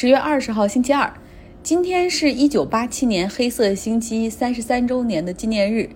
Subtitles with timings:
[0.00, 1.12] 十月二十号，星期二，
[1.62, 5.90] 今天是一九八七年黑色星期三十三周年的纪念日。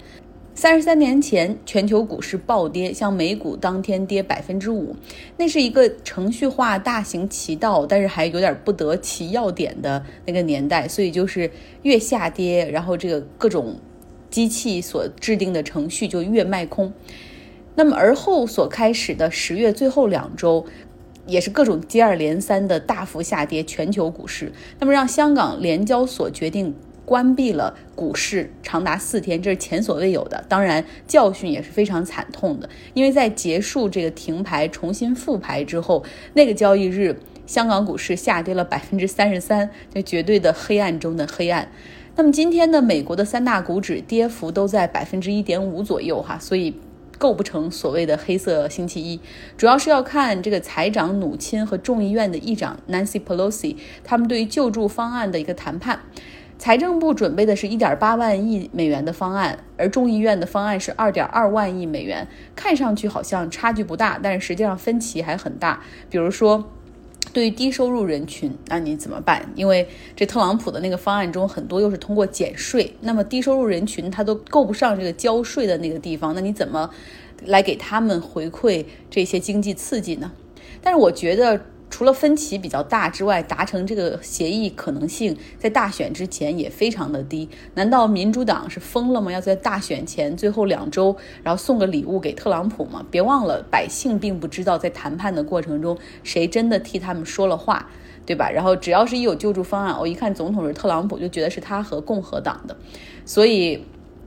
[0.55, 4.95] 三十三年前，全球股市暴跌，像美股当天跌百分之五，
[5.39, 10.87] 那是一个程序化大行其道，但是还有点不得其要点的那个年代。
[10.87, 11.51] 所以就是
[11.81, 13.75] 越下跌，然后这个各种
[14.29, 16.93] 机器所制定的程序就越卖空。
[17.77, 20.67] 那么而后所开始的十月最后两周。
[21.27, 30.45] 也是各种接二连三的大幅下跌，全球股市，那么让香港联交所决定关闭了股市长达四天，这是前所未有的。
[30.49, 36.05] 当然，教训也是非常惨痛的，因为在结束这个停牌、重新复牌之后，
[36.35, 37.17] 那个交易日，
[37.47, 41.69] 香港股市下跌了百分之三十三，这绝对的黑暗中的黑暗。
[42.17, 46.75] 那么今天的美国的三大股指跌幅都在百分之一点五左右，哈，所以。
[47.25, 49.19] 构不成所谓的黑色星期一，
[49.57, 56.01] 主要是要看这个财长努钦和众议院的议长 Nancy Pelosi 他们对于救助方案的一个谈判。
[56.59, 65.83] 财政部准备的是一点八万亿美元的方案，而众议院的方案是二点二万亿美元，看上去好像差距不大，但是实际上分歧还很大。
[66.11, 66.71] 比如说。
[67.35, 69.47] 对于低收入人群，那你怎么办？
[69.55, 76.89] 因为这特朗普的那个方案中很多又是通过减税，那么低收入人群他都够不上这个交税的那个地方，那你怎么
[77.45, 80.33] 来给他们回馈这些经济刺激呢？
[80.81, 81.61] 但是我觉得。
[81.91, 87.49] 除了分歧比较大之外，达成这个协议可能性在大选之前也非常的低。
[87.75, 89.31] 难道民主党是疯了吗？
[89.31, 93.07] 要在大选前最后两周，然后送个礼物给特朗普吗？
[93.13, 97.89] 别忘了，百姓并不知道在谈判的过程中谁真的替他们说了话，
[98.27, 98.51] 对吧？
[98.51, 102.77] 然后只要是一有救助方案，我一看总统是特朗普，就觉得是他和共和党的，
[103.25, 103.85] 所以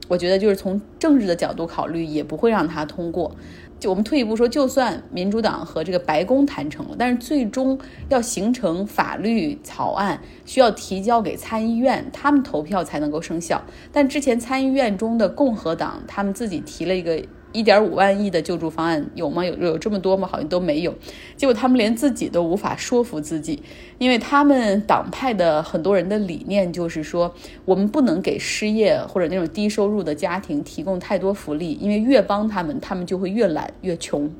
[0.08, 3.36] 我觉得就是从政治的角度考虑，也不会让他通过。
[3.78, 13.62] 就我们退一步说，就算民主党和这个白宫谈成了，但是最终要形成法律草案，需要提交给参议院，他们投票才能够生效。
[13.92, 17.22] 但之前参议院中的共和党，他们自己提了一个。
[17.52, 19.44] 一点五万亿的救助方案有吗？
[19.44, 20.28] 有有这么多吗？
[20.30, 20.94] 好像都没有。
[21.36, 23.62] 结果他们连自己都无法说服自己，
[23.98, 27.34] 因为他们党派的很多人的理念就是说，
[27.64, 34.30] 我们不能给失业或者那种低收入的家庭提供太多福利，因为越帮他们，他们就会越懒越穷。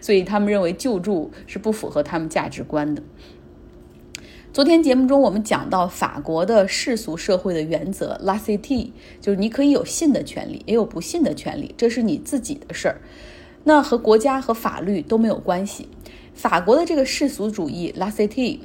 [0.00, 3.02] 所以他们认为救助是不符合他们价值观的。
[4.52, 13.00] 昨天节目中，我们讲到法国的世俗社会的原则 l a c i t y 就是你可以有信的权利，也有不信的权利，这是你自己的事儿，
[13.62, 15.88] 那和国家和法律都没有关系。
[16.34, 18.60] 法国的这个世俗主义 l a c i t y，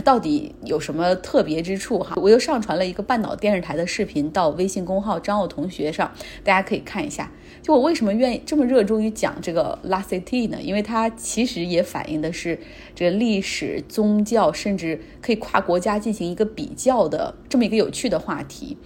[0.00, 2.14] 到底有什么特别之处哈？
[2.16, 6.12] 我又上传了一个半岛电视台的视频到微信公号张奥同学上，
[6.44, 7.30] 大家可以看一下。
[7.62, 10.58] 就我为什么愿意这么热衷于讲这个 La City 呢？
[10.60, 12.58] 因为它其实也反映的是
[12.94, 18.76] 这个历史、宗教，甚至可以跨国家进行一个比较的这么一个有趣的话题。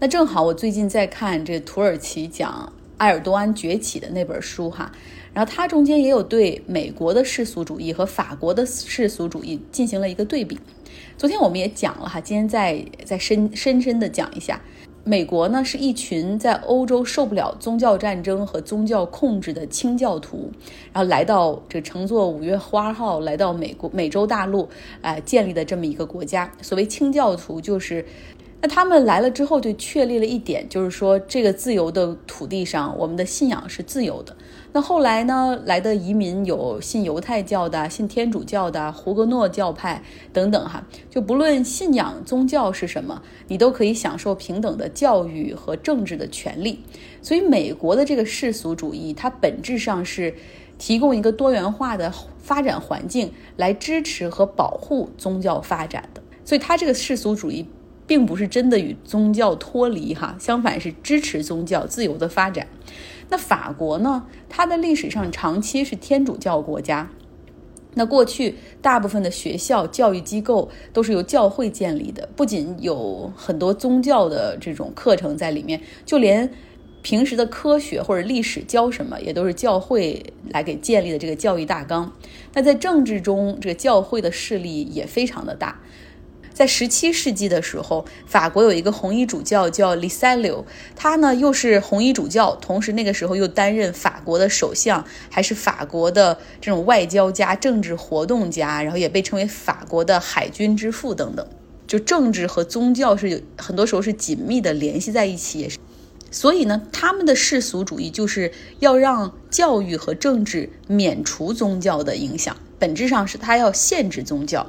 [0.00, 4.90] 那正好我最近在看这土耳其讲埃尔多安崛起的那本书哈。
[5.32, 10.58] 然后它中间也有对美国的世俗主义和法国的世俗主义进行了一个对比。
[11.16, 14.60] 昨天我们也讲了哈，今天再再深深深的讲一下。
[15.04, 20.50] 美国呢是一群在欧洲受不了宗教战争和宗教控制的清教徒，
[20.92, 24.68] 然后来到这乘坐五月花号来到美国美洲大陆，
[25.00, 26.52] 呃建立的这么一个国家。
[26.60, 28.04] 所谓清教徒就是。
[28.60, 34.36] 那他们来了之后，就确立了一点，就是说这个自由的土地上，我们的信仰是自由的。
[34.78, 46.78] 那后来呢，来的移民有信犹太教的、信天主教的、胡格诺教派等等，哈，就不论信仰宗教是什么，你都可以享受平等的教育和政治的权利。
[47.20, 50.32] 所以，美国的这个世俗主义，它本质上是
[50.78, 56.22] 提供一个多元化的发展环境，来支持和保护宗教发展的。
[56.44, 57.66] 所以，它这个世俗主义。
[58.06, 62.66] 并不是真的与宗教脱离哈，相反是支持宗教自由的发展。
[63.28, 64.24] 那法国呢？
[64.48, 67.08] 它的历史上长期是天主教国家。
[67.94, 76.48] 那过去大部分的学校、教育机构都是由教会建立的，不仅有很多宗教的这种课程在里面，就连
[77.02, 82.12] 平时的科学或者历史教什么，也都是教会来给建立的这个教育大纲。
[82.54, 85.80] 那在政治中，这个教会的势力也非常的大。
[86.58, 90.66] 在十七世纪的时候，法国有一个红衣主教叫 l i s a l i o
[90.96, 101.46] 他呢又是红衣主教，同时那个时候又担任法国的首相，还是法国的这种外交家、政治活动家，然后也被称为法国的海军之父等等。
[101.86, 105.78] 就政治和宗教是有很多时候是紧密的联系在一起，也是。
[106.32, 108.50] 所以呢，他们的世俗主义就是
[108.80, 114.68] 要让教育和政治免除宗教的影响，本质上是他要限制宗教。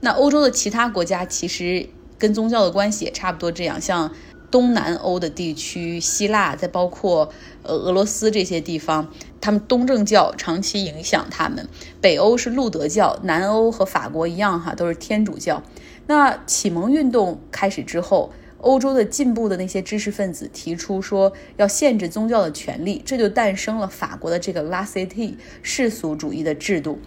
[0.00, 4.12] 那欧洲的其他国家其实跟宗教的关系也差不多，这样像
[4.50, 7.30] 东南欧的地区，希腊，再包括
[7.62, 11.68] 呃俄罗斯这些地方，他们东正教长期影响他们。
[12.00, 15.62] 北欧是路德教，南欧和法国一样哈，都是天主教。
[16.06, 26.98] 那启蒙运动开始之后，欧洲的进步的那些知识分子提出说要限制宗教的权利，这就诞生了法国的这个拉塞蒂世俗主义的制度。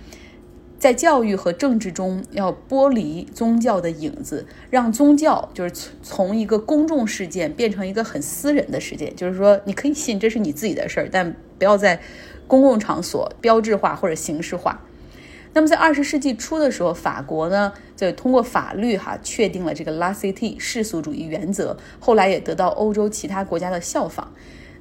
[0.82, 9.16] 在教育和政治中，要剥离宗教的影子，让宗教就是从一个公众事件变成一个很私人的事件。
[9.16, 12.02] 就是说，你可以信，这是你自己的事儿，但不要在
[12.48, 14.82] 公共场所标志化或者形式化。
[15.54, 24.34] 那么，在二十世纪初的时候，法国呢就通过法律哈确定了这个拉塞蒂世俗主义原则，后来也得到欧洲其他国家的效仿。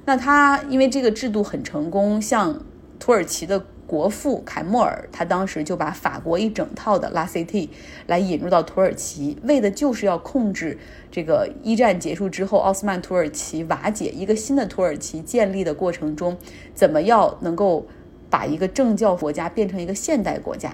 [0.05, 2.59] 那他因为这个制度很成功，像
[2.97, 3.63] 土耳其的。
[3.91, 7.67] 国父凯莫尔，他当时就把法国一整套的拉 CT
[8.07, 10.77] 来引入到土耳其，为的就是要控制
[11.11, 16.37] 这个一战结束之后奥斯曼土耳其瓦解，一个新的土耳其建立的过程中，
[16.73, 17.85] 怎么要能够
[18.29, 20.73] 把一个政教国家变成一个现代国家。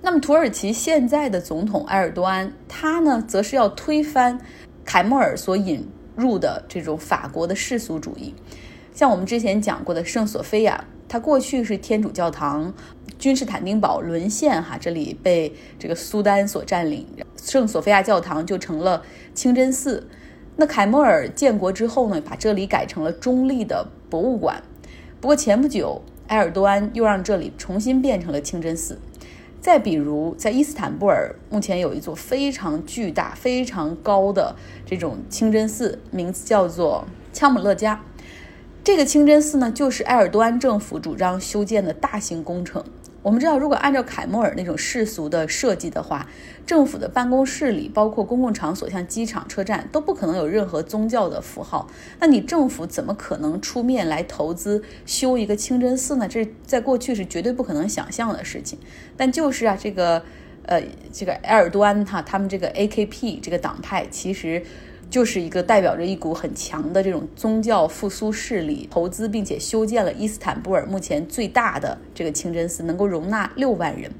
[0.00, 4.38] 那么土耳其现在的总统埃尔多安，他呢，则是要推翻
[4.84, 8.32] 凯莫尔所引入的这种法国的世俗主义，
[8.94, 10.84] 像我们之前讲过的圣索菲亚。
[11.12, 12.72] 它过去是天主教堂，
[13.18, 17.06] 君士坦丁堡沦陷，哈，这里被这个苏丹所占领，
[17.36, 19.02] 圣索菲亚教堂就成了
[19.34, 20.08] 清真寺。
[20.56, 24.62] 那凯末尔建国之后呢，把这里改成了中立的博物馆。
[25.20, 28.98] 不过前不久，埃尔多安又让这里重新变成了清真寺。
[29.60, 34.56] 再比如，在伊斯坦布尔，目前有一座非常巨大、非常高的
[34.86, 37.04] 这种清真寺，名字叫做
[37.34, 38.02] 恰姆勒加。
[38.84, 42.82] 这个清真寺呢，就是埃尔多安政府主张修建的大型工程。
[43.22, 46.28] 我们知道，如果按照凯末尔那种世俗的设计的话，
[46.66, 51.88] 政府的办公室里，包括公共场所，像机场、车站，都不可能有任何宗教的符号。
[52.18, 56.26] 那你政府怎么可能出面来投资修一个清真寺呢？
[56.26, 58.76] 这在过去是绝对不可能想象的事情。
[59.16, 60.24] 但就是啊，这个，
[60.66, 60.82] 呃，
[61.12, 64.60] 这个埃尔多安哈，他们这个 AKP 这个党派，其实。
[65.12, 74.10] 就是一个代表着一股很强的这种宗教复苏势力，投资并且修建了伊斯坦布尔目前最大的这个清真寺，能够容纳六万人。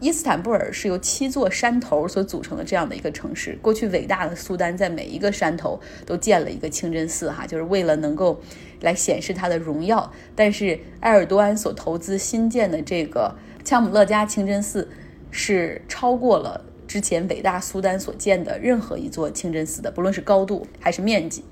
[0.00, 3.56] 伊斯坦布尔是由七座山头所组成的这样的一个城市。
[3.62, 8.40] 过去伟大的苏丹在每一个山头都建了一个清真寺，哈，就是为了能够
[8.80, 10.12] 来显示他的荣耀。
[10.34, 13.32] 但是埃尔多安所投资新建的这个
[13.62, 14.88] 恰姆勒加清真寺
[15.30, 16.60] 是超过了。
[16.94, 21.42] 之前伟大苏丹所建的任何一座清真寺的，不论是高度还是面积，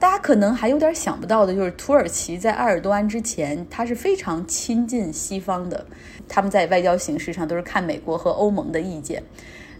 [0.00, 5.86] 大家可能还有点想不到的，就是土耳其在埃尔多安之前，它是非常亲近西方的，
[6.26, 9.22] 他们在外交形式上都是看美国和欧盟的意见。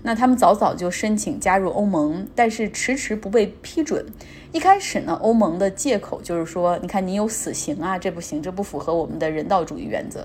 [0.05, 4.07] 那他们早早就申请加入欧盟，但是迟迟不被批准。
[4.53, 10.25] 一开始呢，欧盟的借口就是说，你看你有死刑啊，这不行，这不符合我们的人道主义原则。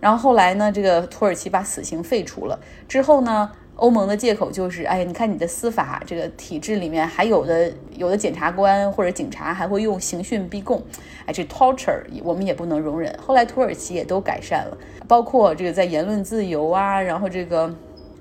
[0.00, 10.82] 然后后来呢，这个土耳其把死刑废除了之后呢，欧盟的借口就是，哎，你看你的司法这个体制里面还有的有的检察官或者警察还会用刑讯逼供，
[11.26, 13.12] 哎，这 torture 我们也不能容忍。
[13.24, 17.72] 后来土耳其也都改善了，包括这个在言论自由啊，然后这个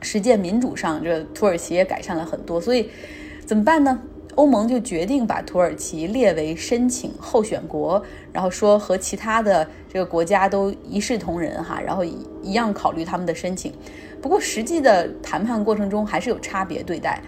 [0.02, 2.60] 实践民主上，这土耳其也改善了很多。
[2.60, 2.90] 所以
[3.46, 4.00] 怎么办呢？
[4.38, 8.02] 欧盟就决定把土耳其列为申请候选国，
[8.32, 13.74] 然后说和其他的这个国家都一视同仁哈，然后一样考虑他们的申请。
[14.22, 17.20] 不过实际的谈判过程中还是有差别对待。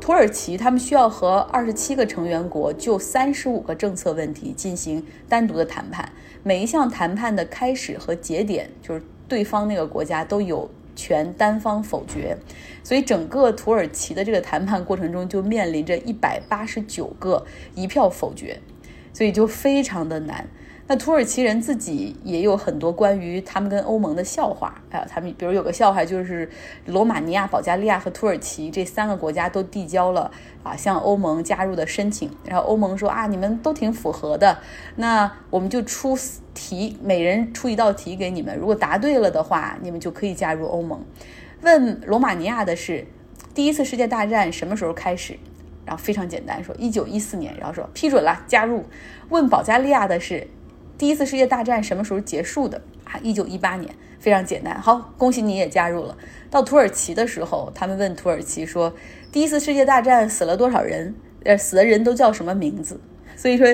[0.00, 6.08] 土耳其他们需要和二十七个成员国就三十五个政策问题进行单独的谈判，
[6.44, 10.70] 每一项谈判的开始和节点就是对方那个国家都有。
[11.00, 12.36] 全单方否决，
[12.84, 18.60] 所以整个土耳其的这个谈判过程中就面临着一百八十九个一票否决，
[19.14, 20.46] 所以就非常的难。
[20.90, 26.50] 那土耳其人自己也有很多关于他们跟欧盟的笑话，哎，他们比如有个笑话就是
[26.86, 30.28] 罗马尼亚、保加利亚和土耳其这三个国家都递交了
[30.64, 34.58] 啊向欧盟加入的申请，然后欧盟说啊你们都挺符合的，
[34.96, 36.18] 那我们就出
[36.54, 41.00] 题，每人出一道题给你们，如果答对了的话，你们就可以加入欧盟。
[41.62, 43.06] 问罗马尼亚的是
[43.54, 45.38] 第一次世界大战什么时候开始？
[45.86, 48.84] 然后非常简单，说一九一四年，然后说批准了加入。
[49.28, 50.48] 问保加利亚的是。
[51.00, 53.18] 第一次世界大战什么时候结束的啊？
[53.22, 54.78] 一九一八年，非常简单。
[54.78, 56.14] 好，恭喜你也加入了。
[56.50, 58.92] 到土耳其的时候，他们问土耳其说
[59.32, 61.14] ：“第一次世界大战死了多少人？
[61.44, 63.00] 呃，死的人都叫什么名字？”
[63.34, 63.66] 所以说，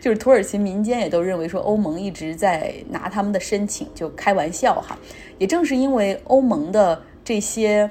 [0.00, 4.98] 就是土耳其民间也都认为说，欧盟一直在拿他们的申请就开玩笑哈。
[5.38, 7.88] 也正是因为欧盟的这些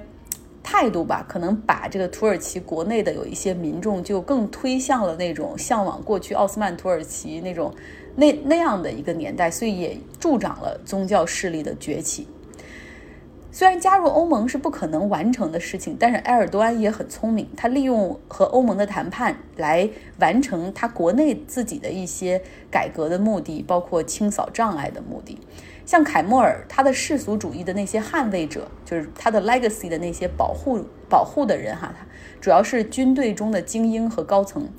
[0.61, 7.73] 态度吧，可能把这个土耳其国内的有一些民众就更推向了那种向往过去奥斯曼土耳其那种
[8.15, 12.27] 那那样的一个年代，所以也助长了宗教势力的崛起。
[13.53, 19.89] 虽然加入欧盟是不可能完成的事情，但是埃尔多安也很聪明，他利用和欧盟的谈判来
[20.19, 25.37] 完成他国内自己的一些改革的目的，包括清扫障碍的目的。
[25.85, 31.93] 像凯莫尔，他的世俗主义的那些捍卫者，就是他的 legacy 的那些保护保护的人哈，
[32.39, 34.69] 主要是军队中的精英和高层。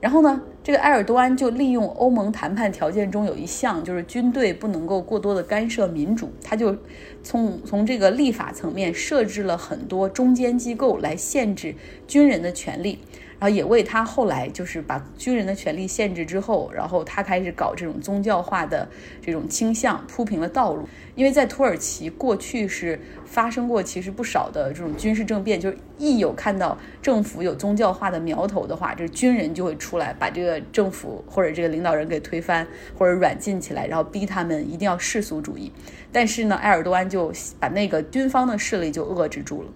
[0.00, 6.76] 然后呢，这个埃尔多安就利用欧盟谈判条件中有一项，就是军队不能够过多的干涉民主，他就
[7.22, 11.74] 从从这个立法层面设置了很多中间机构来限制
[12.06, 13.00] 军人的权利。
[13.40, 18.88] 然后也为他后来就是把军人的权利限制之后，然后他开始搞这种宗教化的
[19.22, 20.88] 这种倾向铺平了道路。
[21.14, 32.66] 因为在土耳其过去是发生过其实不少的这种军事政变，就是一有看到政府有宗教化的苗头的话，这军人就会出来把这个政府或者这个领导人给推翻
[32.96, 35.72] 或者软禁起来，然后逼他们一定要世俗主义。
[36.12, 39.68] 但是呢，埃尔多安就把那个军方的势力就遏制住了。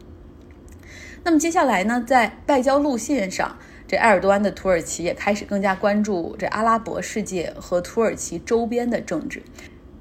[1.25, 9.41] 那么接下来呢，在外交路线上，这埃尔多安的土耳其也开始更加关注这阿拉伯世界和土耳其周边的政治。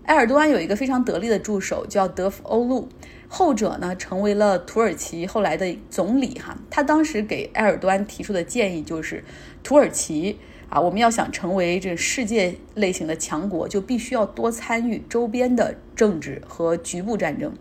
[0.05, 2.89] 埃尔多安有一个非常得力的助手，叫德夫欧路，
[3.27, 6.39] 后者呢成为了土耳其后来的总理。
[6.39, 9.23] 哈，他当时给埃尔多安提出的建议就是，
[9.61, 17.53] 土耳其啊，我们要想成为这世界类型的强国，就必须要多参与周边的政治和局部战争。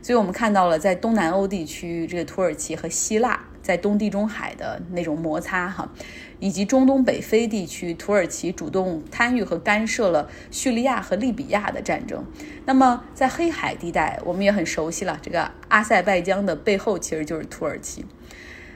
[0.00, 5.90] 所以我们看到了，在东南欧地区，这个土耳其和希腊在东地中海的那种摩擦，哈，
[6.38, 12.24] 以及中东北非地区，土耳其主动参与和干涉了叙利亚和利比亚的战争。
[12.64, 18.04] 那么在黑海地带，我们也很熟悉了，这个阿塞拜疆的背后其实就是土耳其。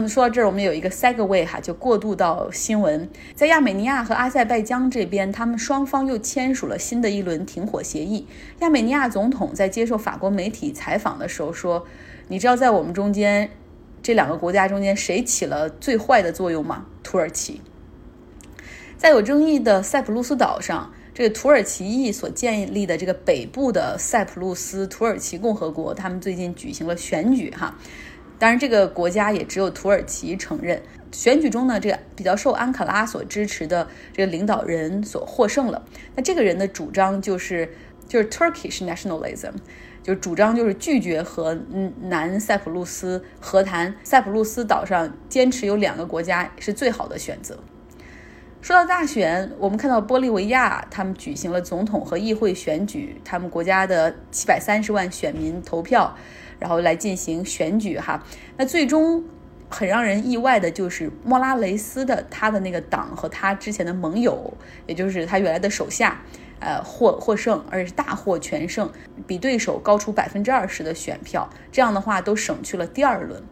[0.08, 3.08] 说到这儿，我们有一个 segue 哈，就过渡到新闻。
[3.34, 8.26] 在亚美尼亚和阿塞拜疆这边，他们双方又签署了新的一轮停火协议。
[8.60, 11.86] 亚美尼亚总统在接受法国媒体采访的时候说
[12.28, 13.50] ：“你知道在我们中间，
[14.02, 16.86] 这两个国家中间谁起了最坏的作用吗？
[17.02, 17.60] 土耳其。”
[18.96, 27.76] 在有争议的塞浦路斯岛上，这个土耳其裔所建立的这个北部的塞浦路斯土耳其共和国，他们最近举行了选举哈。
[28.42, 30.82] 当然，这个国家也只有土耳其承认。
[31.12, 35.80] 选举中呢，这个比较受安卡拉所支持的这个领导人所获胜了。
[36.16, 37.72] 那这个人的主张就是
[38.08, 39.52] 就是 Turkish nationalism，
[40.02, 41.56] 就是主张就是拒绝和
[42.00, 43.94] 南塞浦路斯和谈。
[44.02, 47.56] 塞浦路斯岛上坚持有两个国家是最好的选择。
[48.60, 56.16] 说到大选，我们看到玻利维亚他们举行了总统和议会选举，他们国家的七百三十万选民投票。
[56.62, 58.24] 然后来进行选举哈，
[58.56, 59.24] 那最终
[59.68, 64.54] 很让人意外的就是莫拉雷斯的他的那个党和他之前的盟友，
[64.86, 66.22] 也就是他原来的手下，
[66.60, 68.88] 呃获获胜，而且是大获全胜，
[69.26, 73.42] 比对手高出百分之二十的选票，这样的话都省去了第二轮。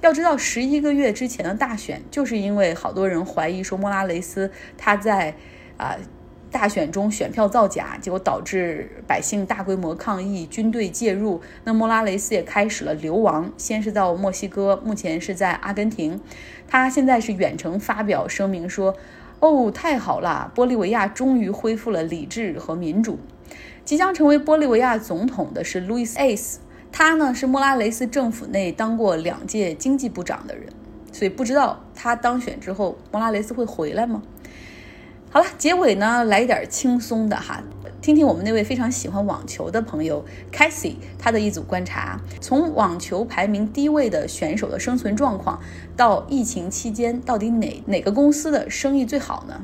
[0.00, 4.48] 要知道，十一个月之前的大选，就是因为好多人怀疑说莫拉雷斯
[4.78, 5.34] 他在
[5.76, 5.96] 啊。
[6.50, 11.40] 大选中选票造假，结果导致百姓大规模抗议，军队介入。
[11.64, 16.20] 那莫拉雷斯也开始了流亡，先是到墨西哥，目前是在阿根廷。
[16.66, 18.96] 他现在是远程发表声明说
[19.38, 23.18] ：“哦，太好了，玻利维亚终于恢复了理智和民主。”
[23.84, 26.60] 即将成为玻利维亚总统的是路易斯· c e
[26.92, 30.66] 他呢是莫拉雷斯政府内当过两届经济部长的人，
[31.12, 34.22] 所以不知道他当选之后，莫拉雷斯会回来吗？
[35.32, 37.62] 好了，结尾呢来一点轻松的哈，
[38.02, 45.60] 听听我们那位非常喜欢网球的朋友 Casey 他的一组观察，从网球排名低位的选手的生存状况，
[45.96, 49.62] 到疫情期间到底哪哪个公司的生意最好呢？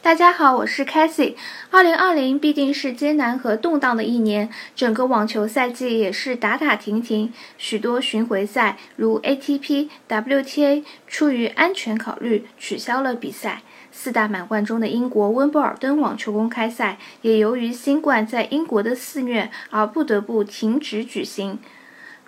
[0.00, 1.34] 大家好，我是 Casey。
[1.70, 13.60] 二零二零必定是艰难和动荡的一年，整个网球赛季也是打打停停，许多巡回赛如 ATP、WTA 出于安全考虑取消了比赛。
[13.98, 21.58] 四大满贯中的英国温布尔登网球公开赛也由于新冠在英国的肆虐而不得不停止举行。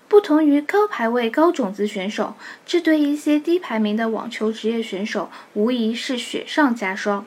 [0.08, 2.34] 不同于高排位高种子选手，
[2.64, 7.26] 这对一些低排名的网球职业选手无疑是雪上加霜。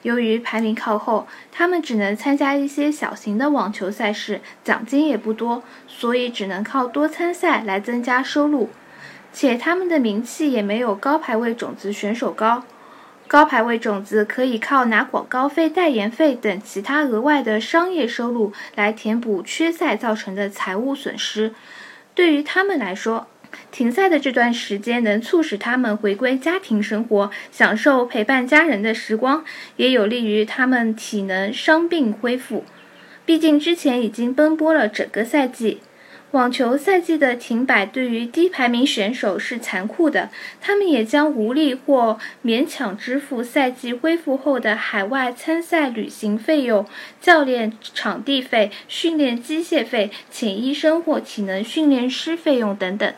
[0.00, 8.70] 由于排名靠后，他们只能参加一些小型的网球赛事，奖金也不多，所以只能靠多参赛来增加收入，
[9.30, 12.64] 且他们的名气也没有高排位种子选手高。
[13.28, 21.52] 高排位种子可以靠拿广告费、代言费等其他额外的商业收入来填补缺赛造成的财务损失。
[22.14, 23.26] 对于他们来说，
[23.70, 29.44] 停赛的这段时间能促使他们回归家庭生活，享受陪伴家人的时光，
[29.76, 32.64] 也有利于他们体能伤病恢复。
[33.26, 35.82] 毕竟之前已经奔波了整个赛季。
[36.32, 40.28] 网球赛季的停摆对于低排名选手是残酷的，
[40.60, 46.86] 他们也将无力或勉强支付赛季恢复后的海外参赛旅行费用、
[47.18, 53.14] 教练场地费、训练机械费、请医生或体能训练师费用等等。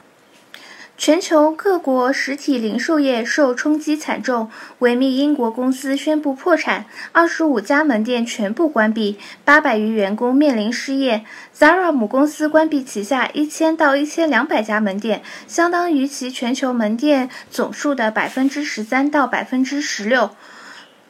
[1.00, 11.24] 全球各国实体零售业受冲击惨重，维密英国公司宣布破产，二十五家门店全部关闭，八百余员工面临失业。
[11.58, 20.28] Zara 母公司关闭旗下一千到一千两百家门店，相当于其全球门店总数的百分之十三到百分之十六。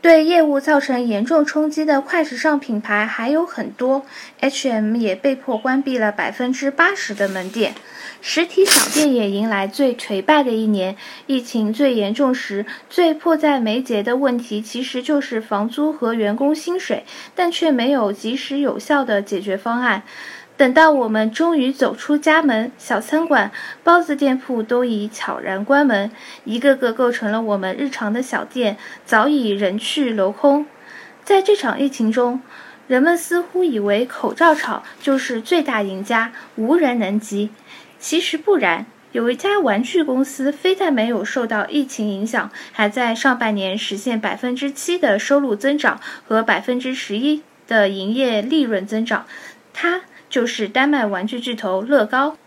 [0.03, 4.07] 对业务造成严重冲击的快时尚品牌还有很多
[4.41, 7.75] ，H&M 也被迫关闭了百分之八十的门店。
[8.23, 10.97] 实体小店也迎来最颓败的一年。
[11.27, 17.05] 疫情最严重时，最迫在眉睫的问题其实就是房租和员工薪水，
[17.35, 20.03] 但却没有及时有效的解决方案。
[20.61, 23.51] 等到我们终于走出家门，小餐馆、
[23.83, 26.11] 包子店铺都已悄然关门，
[26.45, 28.77] 一个个构成了我们日常的小店
[29.07, 30.67] 早已人去楼空。
[31.25, 32.43] 在这场疫情中，
[32.89, 37.49] 人们似乎以为口罩厂就是最大赢家，无人能及。
[37.99, 45.99] 其实不然，有一家玩具公司非但没有受到疫情影响，还在上半年实现百分之七的收入增长
[46.29, 49.25] 和百分之十一的营业利润增长。
[49.73, 50.03] 它。
[50.31, 52.39] 就是丹麦玩具巨头乐高。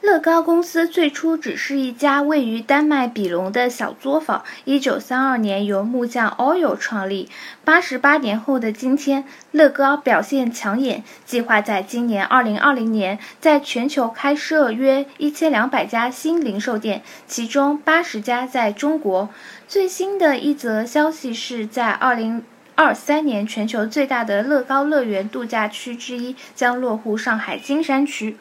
[0.00, 4.44] 乐高公司最初只是一家位于丹麦比隆的小作坊。
[4.66, 7.30] 一九三二年由木匠 Oil 创立。
[7.64, 19.30] 八十八年后的今天，乐高表现抢眼，计划在今年二零二零年在全球开设约一千两百家新零售店，其中八十家在中国。
[19.66, 22.44] 最新的一则消息是在二零。
[22.76, 28.36] 二三年，全球最大的乐高乐园度假区之一将落户上海金山区。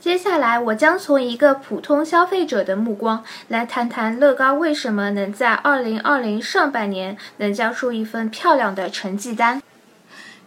[0.00, 9.62] 接下来，我将从一个普通消费者的目光来谈谈乐高为什么能在二零二零上半年能交出一份漂亮的成绩单。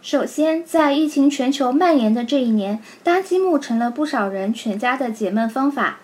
[0.02, 5.98] 首先，在疫情全球蔓延的这一年，搭积木成了不少人全家的解闷方法。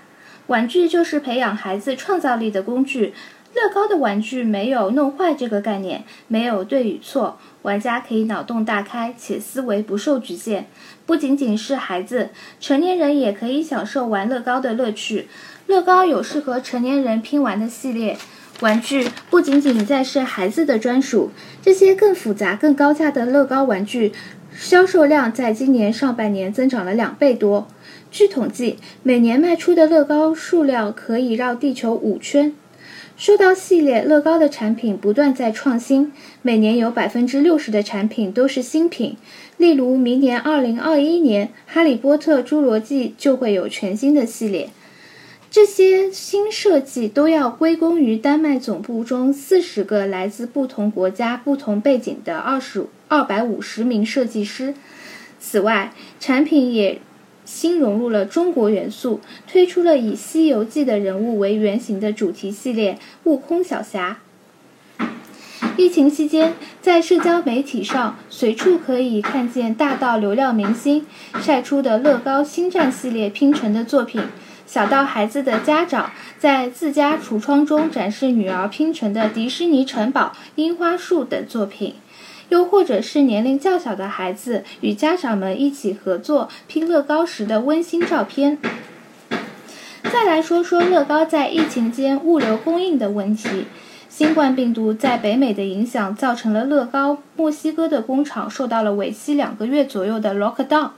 [0.48, 3.14] 玩具就是培养孩子创造力的工具。
[3.54, 10.66] 乐高的玩具没有弄坏这个概念，没有对与错，玩家可以脑洞大开，且思维不受局限。
[11.06, 15.28] 不仅仅是孩子，成年人也可以享受玩乐高的乐趣。
[15.68, 18.18] 乐高有适合成年人拼玩的系列
[18.60, 21.30] 玩具，不仅仅在是孩子的专属。
[21.62, 24.12] 这些更复杂、更高价的乐高玩具
[24.52, 27.68] 销售量在今年上半年增长了两倍多。
[28.10, 32.52] 据统计，每年卖出的乐高数量可以绕地球五圈。
[33.16, 39.16] 说到系列，乐高的产品不断在创新，每年有百分之六十的产品都是新品。
[39.56, 44.70] 例如，明年二零二一年，《哈利波特：侏罗纪》就会有全新的系列。
[45.48, 54.74] 这些新设计都要归功于丹麦总部中四十个来自不同国家、不同背景的二十二百五十名设计师。
[55.38, 57.00] 此外，产品也。
[57.44, 64.18] 新融入了中国元素，推出了以《西游记》的人物为原型的主题系列《悟空小侠》。
[65.76, 71.04] 疫情期间，在社交媒体上随处可以看见大到流量明星
[71.40, 74.22] 晒出的乐高星战系列拼成的作品，
[74.66, 81.94] 小到孩子的家长在自家橱窗中展示女儿拼成的迪士尼城堡、樱花树等作品。
[82.48, 88.58] 又或者是年龄较小的孩子与家长们一起合作拼乐高时的温馨照片。
[90.12, 93.66] 再来说说乐高在疫情间物流供应的问题。
[94.08, 100.90] 新冠病毒在北美的影响造成了乐高墨西哥的工厂受到了为期两个月左右的 lockdown。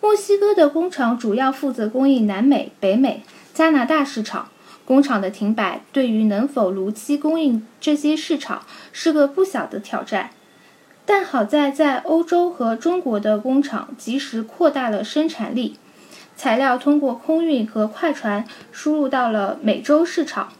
[0.00, 3.22] 墨西哥的工厂主要负责供应南美、北美、
[3.54, 4.48] 加拿大市场。
[4.84, 10.30] 工厂的停摆对于能否如期供应这些市场是个不小的挑战。
[11.08, 15.78] 但好在，在欧洲和中国的工厂及时扩大了生产力，
[16.36, 20.52] 材料通过空运和快船输入到了美洲市场。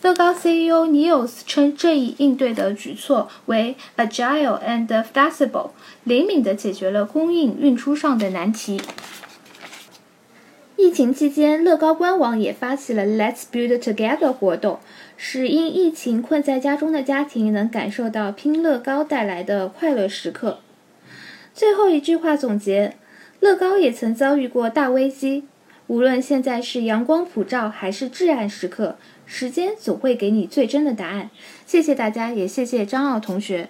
[0.00, 5.72] 乐高 CEO Niels 称这一应对的举措为 agile and flexible，
[6.04, 8.80] 灵敏地解决了供应运输上的难题。
[10.82, 14.80] 疫情期间，乐高官网也发起了 Let's Build Together 活动，
[15.16, 20.58] 使因疫情困在家中的家庭能感受到拼乐高带来的快乐时刻。
[21.54, 22.96] 最后一句话总结：
[23.38, 25.44] 乐高也曾遭遇过大危机，
[25.86, 31.30] 无论现在是阳光普照还是至暗时刻，时间总会给你最真的答案。
[31.64, 33.68] 谢谢大家，也谢谢张奥同学。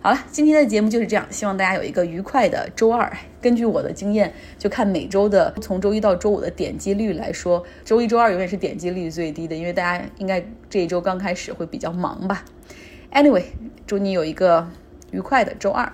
[0.00, 3.12] 好了，今天的节目就是这样，希望大家有一个愉快的周二。
[3.42, 12.44] 根据我的经验，就看每周的从周一到周五的点击率来说，周一周二永远是点击率最低的，因为大家应该这一周刚开始会比较忙吧。
[13.12, 13.42] Anyway，
[13.88, 14.68] 祝你有一个
[15.10, 15.92] 愉快的周二。